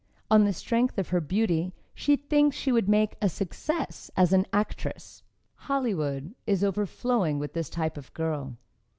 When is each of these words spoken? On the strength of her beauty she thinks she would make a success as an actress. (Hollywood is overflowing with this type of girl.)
On 0.31 0.45
the 0.45 0.51
strength 0.51 0.97
of 0.97 1.09
her 1.09 1.21
beauty 1.21 1.75
she 1.93 2.15
thinks 2.15 2.57
she 2.57 2.71
would 2.71 2.89
make 2.89 3.17
a 3.21 3.29
success 3.29 4.09
as 4.17 4.33
an 4.33 4.47
actress. 4.51 5.21
(Hollywood 5.69 6.33
is 6.47 6.63
overflowing 6.63 7.37
with 7.37 7.53
this 7.53 7.69
type 7.69 7.97
of 7.99 8.11
girl.) 8.15 8.57